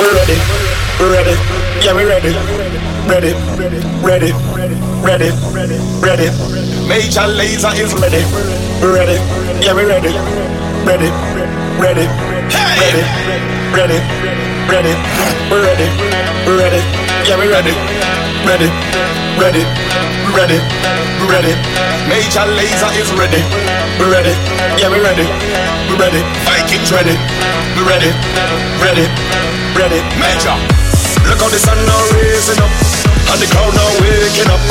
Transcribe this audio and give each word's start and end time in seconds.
We're 0.00 0.16
ready, 0.16 0.40
we're 0.96 1.12
ready, 1.12 1.36
yeah, 1.84 1.92
we're 1.92 2.08
ready. 2.08 2.32
Ready, 3.04 3.36
ready, 4.00 4.32
ready, 4.56 4.72
ready. 5.04 5.28
ready. 6.00 6.28
Major 6.88 7.28
Lazer 7.28 7.76
is 7.76 7.92
ready. 8.00 8.24
We're 8.80 8.96
ready, 8.96 9.20
yeah, 9.60 9.76
we're 9.76 9.92
ready. 9.92 10.16
Ready, 10.88 11.12
ready, 11.76 12.08
ready, 12.48 13.04
ready, 13.76 14.00
ready. 14.72 14.94
We're 15.52 15.68
ready, 15.68 15.88
we're 16.48 16.56
ready, 16.56 16.80
yeah, 17.28 17.36
we're 17.36 17.52
ready. 17.52 17.76
Ready, 18.48 18.72
ready, 19.36 19.64
ready, 20.32 20.58
ready. 21.28 21.52
Major 22.08 22.48
Lazer 22.56 22.88
is 22.96 23.12
ready. 23.20 23.44
We're 24.00 24.10
ready, 24.10 24.32
yeah, 24.80 24.88
we're 24.88 25.04
ready. 25.04 25.28
We're 25.92 26.00
ready, 26.00 26.24
Vikings 26.48 26.90
ready. 26.90 27.20
We're 27.76 27.84
ready, 27.84 28.10
ready 28.80 29.59
ready, 29.76 30.00
major. 30.18 30.56
Look 31.28 31.40
how 31.42 31.50
the 31.52 31.60
sun 31.60 31.76
now 31.84 32.00
raising 32.16 32.60
up, 32.62 32.72
and 33.30 33.38
the 33.38 33.48
crowd 33.52 33.74
now 33.76 33.90
waking 34.00 34.50
up. 34.50 34.62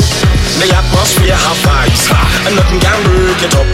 The 0.58 0.66
atmosphere 0.72 1.36
have 1.36 1.58
vibes, 1.62 2.04
ha, 2.10 2.20
and 2.48 2.56
nothing 2.58 2.80
can 2.82 2.98
break 3.06 3.40
it 3.40 3.54
up. 3.54 3.68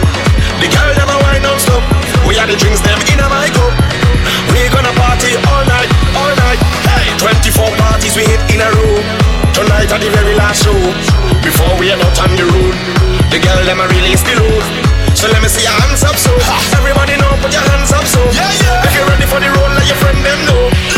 The 0.61 0.67
girl 0.69 0.91
them 0.93 1.09
a 1.09 1.17
wine 1.25 1.43
non 1.43 1.57
stop, 1.59 1.83
we 2.29 2.37
had 2.37 2.47
the 2.47 2.55
drinks 2.55 2.79
them 2.85 2.99
in 3.11 3.19
a 3.19 3.27
my 3.27 3.49
cup. 3.51 3.73
We 4.53 4.69
gonna 4.71 4.93
party 4.95 5.35
all 5.51 5.63
night, 5.67 5.89
all 6.15 6.33
night. 6.37 6.59
Hey, 6.85 7.11
24 7.19 7.65
parties 7.75 8.13
we 8.15 8.23
hit 8.23 8.41
in 8.53 8.61
a 8.61 8.69
row. 8.71 8.97
Tonight 9.51 9.89
at 9.89 9.99
the 9.99 10.11
very 10.13 10.37
last 10.37 10.63
show, 10.63 10.77
before 11.41 11.73
we 11.81 11.91
are 11.91 11.99
out 11.99 12.17
on 12.23 12.31
the 12.37 12.45
road. 12.45 12.75
The 13.33 13.41
girl 13.41 13.59
them 13.65 13.81
a 13.81 13.87
release 13.89 14.23
the 14.23 14.37
load. 14.37 14.63
So 15.17 15.27
let 15.33 15.41
me 15.41 15.49
see 15.49 15.65
your 15.65 15.73
hands 15.73 16.05
up 16.05 16.15
so 16.15 16.31
ha. 16.45 16.61
Everybody 16.77 17.17
know, 17.17 17.33
put 17.41 17.51
your 17.51 17.65
hands 17.73 17.91
up 17.91 18.05
so 18.05 18.21
yeah, 18.31 18.53
yeah. 18.61 18.85
If 18.85 18.93
you're 18.93 19.09
ready 19.09 19.25
for 19.25 19.41
the 19.41 19.49
road, 19.49 19.71
let 19.73 19.87
your 19.89 19.97
friend 19.97 20.21
them 20.21 20.39
know 20.45 20.96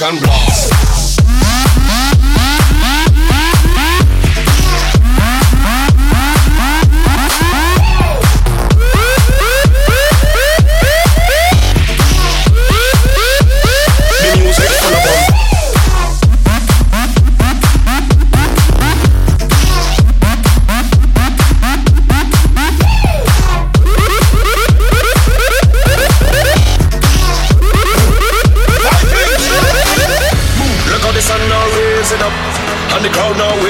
African 0.00 0.27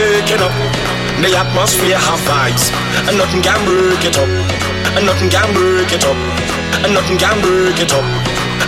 Break 0.08 0.32
it 0.32 0.40
up. 0.40 0.56
The 1.20 1.28
atmosphere 1.36 2.00
have 2.00 2.22
vibes, 2.24 2.72
and 3.04 3.20
nothing 3.20 3.44
can 3.44 3.60
break 3.68 4.00
it 4.08 4.16
up. 4.16 4.24
And 4.96 5.04
nothing 5.04 5.28
can 5.28 5.52
break 5.52 5.92
it 5.92 6.00
up. 6.00 6.16
And 6.80 6.96
nothing 6.96 7.20
can 7.20 7.36
break 7.44 7.76
it 7.76 7.92
up. 7.92 8.08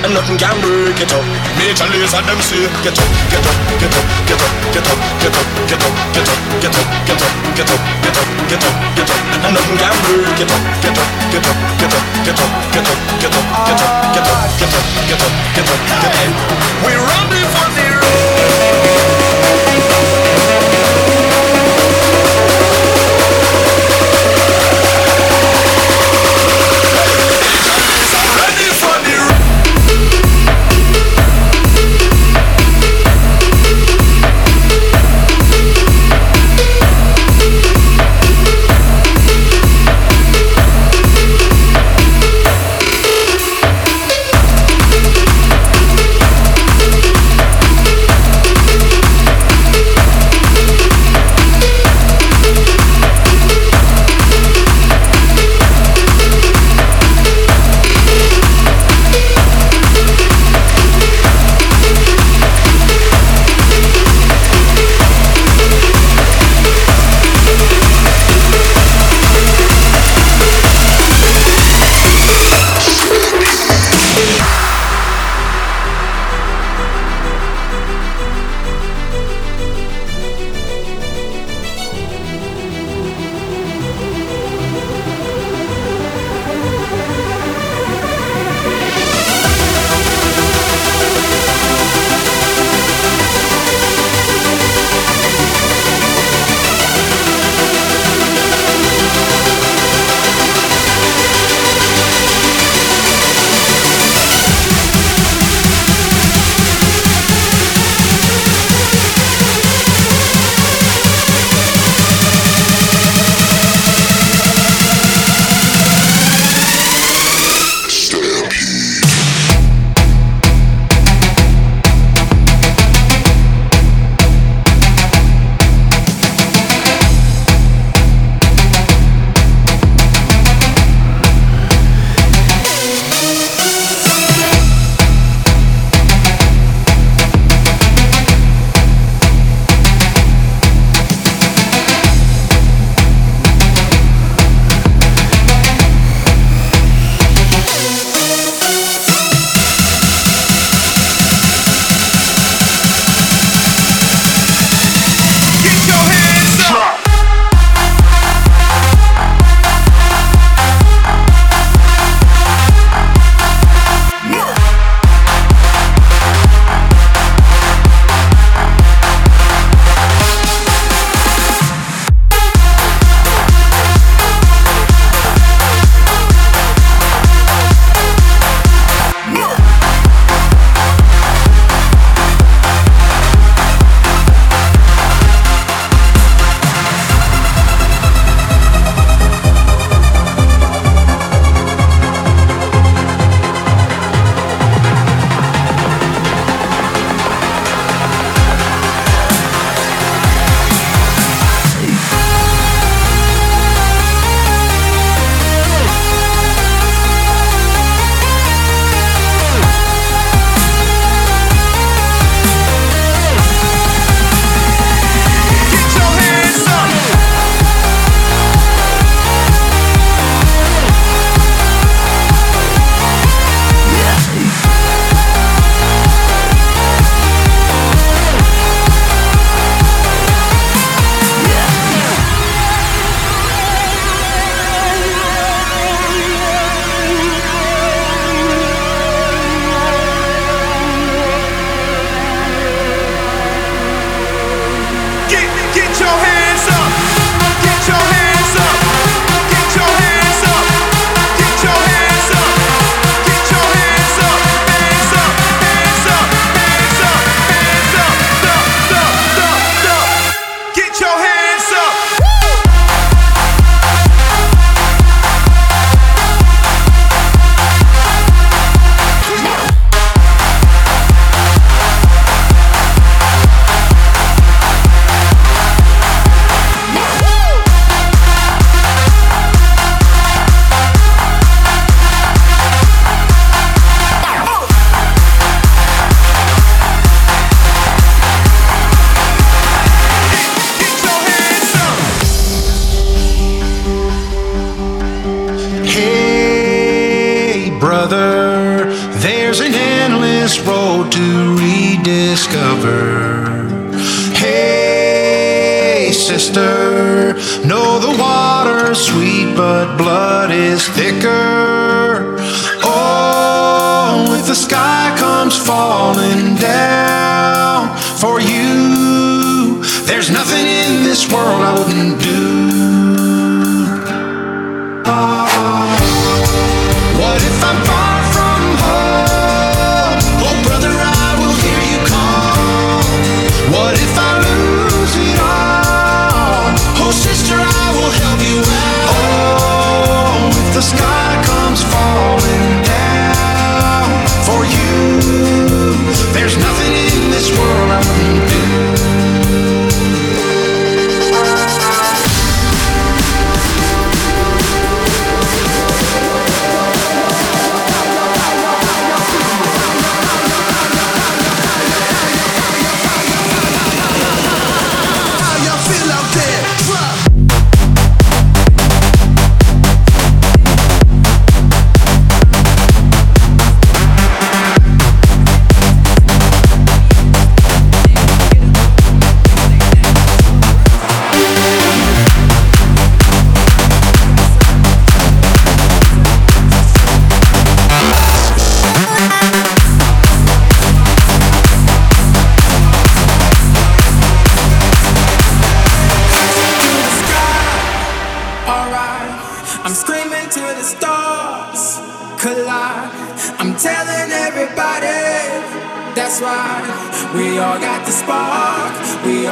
And 0.04 0.12
nothing 0.12 0.36
can 0.36 0.52
break 0.60 1.00
it 1.00 1.08
up. 1.16 1.24
Major 1.56 1.88
Lazer 1.96 2.20
them 2.28 2.40
say, 2.44 2.68
get 2.84 2.92
up, 2.92 3.08
get 3.32 3.40
up, 3.40 3.56
get 3.80 3.88
up, 3.88 4.04
get 4.28 4.36
up, 4.36 4.52
get 4.68 4.84
up, 4.84 5.00
get 5.16 5.32
up, 5.32 5.48
get 5.64 5.80
up, 5.80 5.96
get 6.12 6.28
up, 6.28 6.44
get 6.60 6.76
up, 6.76 6.92
get 7.08 7.24
up, 7.24 7.40
get 7.56 7.72
up, 7.72 7.80
get 7.96 8.20
up, 8.20 8.28
get 8.44 8.60
up, 8.60 8.76
get 9.00 9.08
up, 9.08 9.20
and 9.40 9.52
nothing 9.56 9.80
can 9.80 9.96
break 10.04 10.44
it 10.44 10.52
up, 10.52 10.60
get 10.84 10.92
up, 10.92 11.08
get 11.32 11.40
up, 11.40 11.56
get 11.80 12.36
up, 12.36 12.52
get 12.68 12.84
up, 12.84 13.00
get 13.16 13.32
up, 13.32 13.48
get 13.48 13.80
up, 13.80 13.80
get 13.80 13.80
up, 13.80 14.04
get 14.12 14.28
up, 14.28 14.44
get 14.60 14.76
up, 14.76 14.84
get 15.08 15.24
up, 15.24 15.32
get 15.56 15.68
up, 15.72 15.80
get 15.88 16.12
up. 16.12 16.52
we're 16.84 17.00
running 17.00 17.48
for 17.48 17.68
the 17.72 17.88
road. 17.96 19.19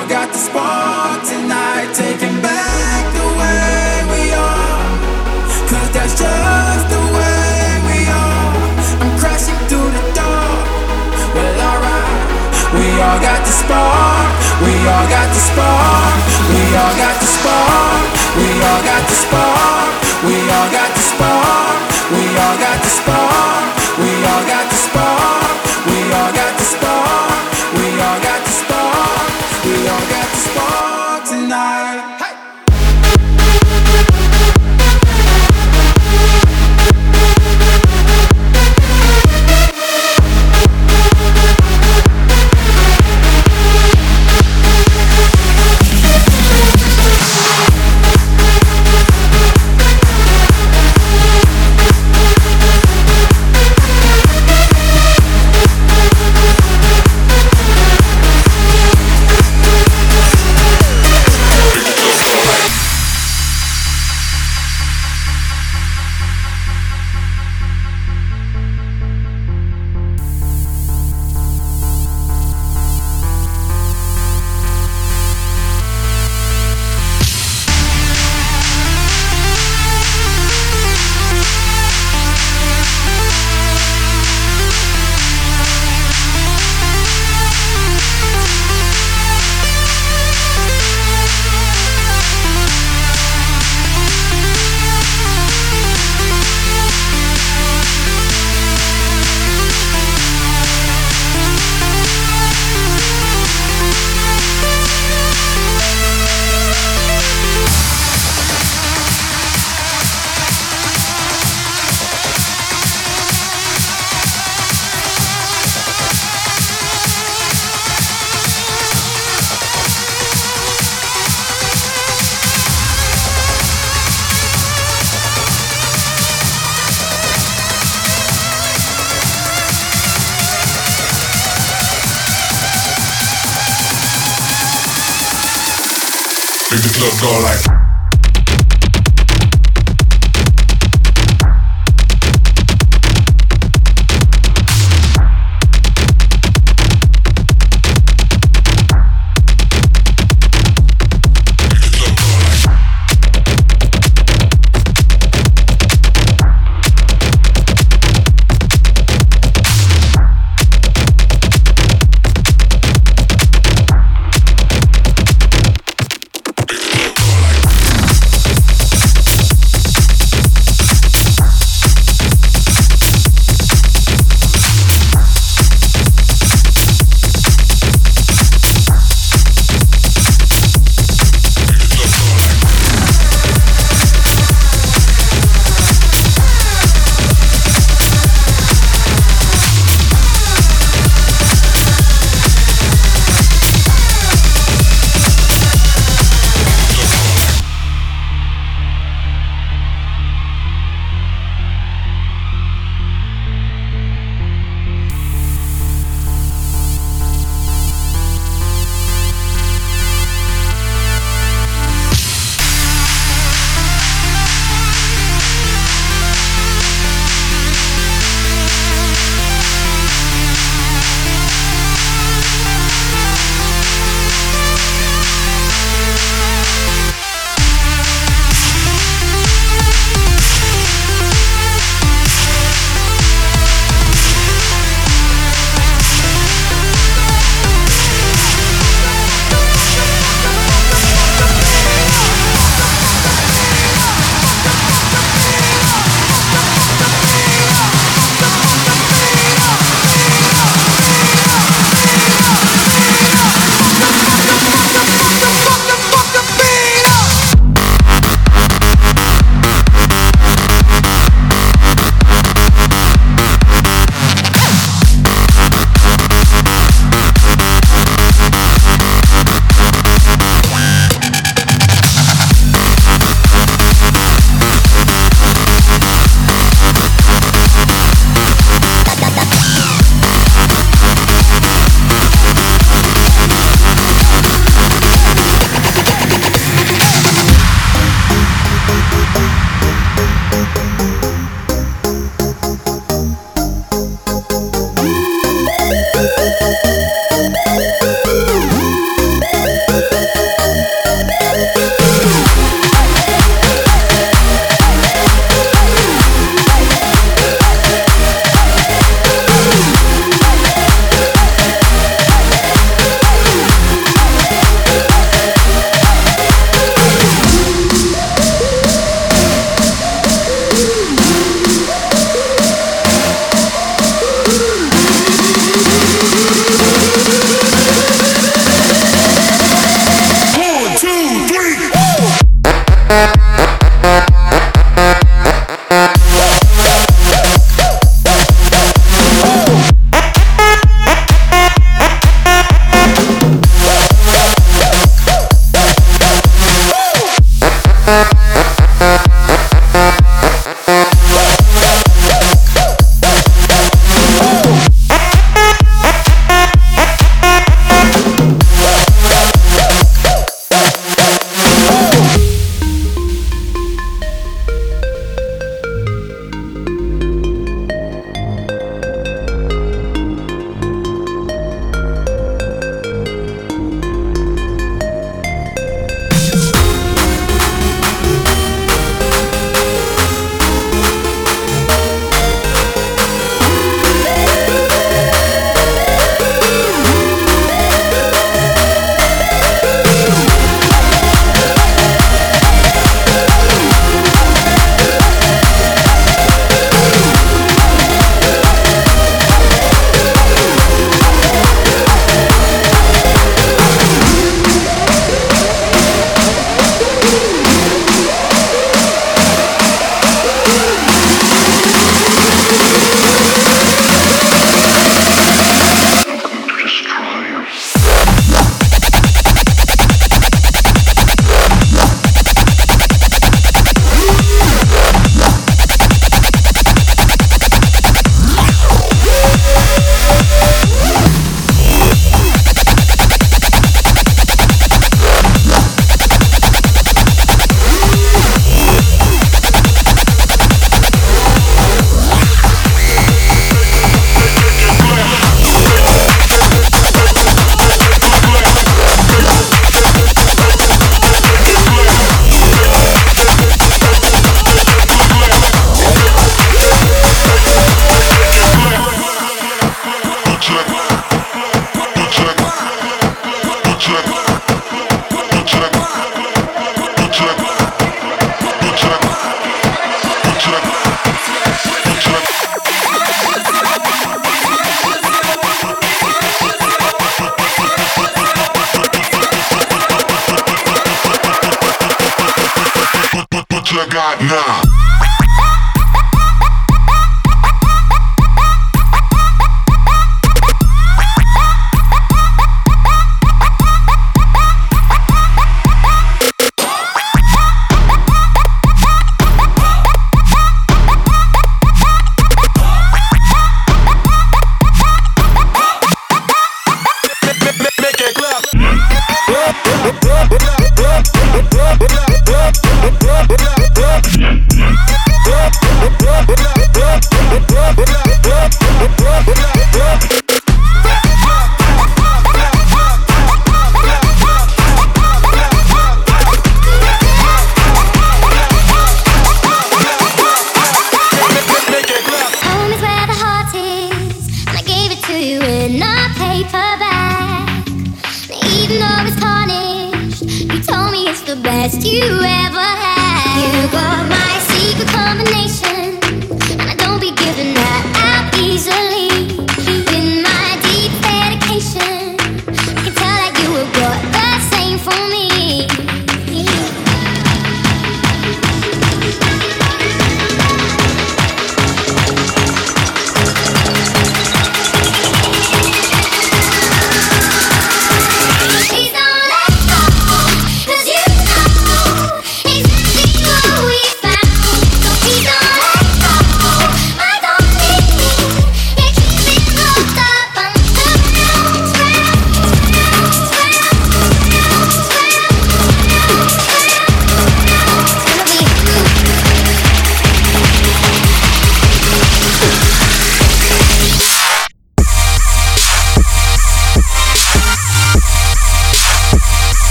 all 0.00 0.08
got 0.08 0.32
the 0.32 0.38
spark 0.38 1.20
tonight, 1.28 1.92
taking 1.92 2.40
back 2.40 3.04
the 3.12 3.26
way 3.36 4.00
we 4.08 4.32
that's 5.92 6.16
just 6.16 6.84
the 6.88 7.02
way 7.12 7.68
we 7.84 7.98
are. 8.08 8.56
I'm 9.02 9.12
crashing 9.20 9.60
through 9.68 9.90
the 9.92 10.04
door. 10.16 10.52
Well, 11.36 11.56
alright. 11.68 12.16
We 12.72 12.86
all 13.04 13.20
got 13.20 13.44
the 13.44 13.52
spark. 13.52 14.30
We 14.64 14.72
all 14.88 15.06
got 15.12 15.28
the 15.36 15.42
spark. 15.52 16.16
We 16.48 16.62
all 16.80 16.94
got 16.96 17.16
the 17.20 17.28
spark. 17.36 18.08
We 18.40 18.48
all 18.56 18.80
got 18.80 19.02
the 19.04 19.16
spark. 19.20 19.90
We 20.24 20.36
all 20.48 20.68
got 20.72 20.90
the 20.96 21.04
spark. 21.12 21.76
We 22.08 22.24
all 22.40 22.56
got 22.56 22.78
the 22.80 22.92
spark. 23.00 23.68
We 24.00 24.10
all 24.32 24.44
got 24.48 24.66
the 24.72 24.78
spark. 24.80 25.56
We 25.84 25.98
all 26.16 26.32
got 26.32 26.49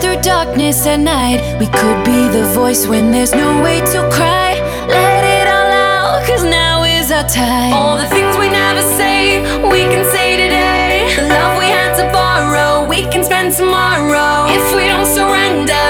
through 0.00 0.20
darkness 0.22 0.86
at 0.86 1.00
night. 1.00 1.40
We 1.58 1.66
could 1.66 2.04
be 2.04 2.20
the 2.28 2.44
voice 2.54 2.86
when 2.86 3.10
there's 3.10 3.34
no 3.34 3.62
way 3.62 3.80
to 3.92 3.98
cry. 4.12 4.54
Let 4.86 5.22
it 5.24 5.46
all 5.48 5.72
out, 5.72 6.26
cause 6.26 6.44
now 6.44 6.84
is 6.84 7.10
our 7.10 7.26
time. 7.28 7.72
All 7.72 7.96
the 7.96 8.08
things 8.08 8.36
we 8.36 8.48
never 8.48 8.82
say, 8.82 9.40
we 9.62 9.80
can 9.92 10.04
say 10.14 10.36
today. 10.36 11.14
The 11.16 11.28
love 11.28 11.58
we 11.58 11.66
had 11.66 11.96
to 12.00 12.06
borrow, 12.12 12.86
we 12.88 13.02
can 13.12 13.24
spend 13.24 13.54
tomorrow. 13.54 14.46
If 14.56 14.64
we 14.76 14.86
don't 14.86 15.06
surrender, 15.06 15.87